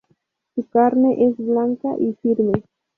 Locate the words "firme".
2.23-2.63